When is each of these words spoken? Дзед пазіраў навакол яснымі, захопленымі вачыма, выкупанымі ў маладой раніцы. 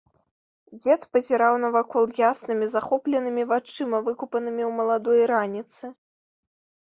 Дзед 0.77 1.01
пазіраў 1.15 1.57
навакол 1.65 2.05
яснымі, 2.29 2.65
захопленымі 2.75 3.43
вачыма, 3.51 3.97
выкупанымі 4.07 4.63
ў 4.69 4.75
маладой 4.79 5.19
раніцы. 5.33 5.83